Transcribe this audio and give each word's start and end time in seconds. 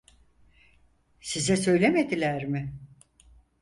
Size 1.21 1.55
söylemediler 1.57 2.43
mi? 2.45 2.73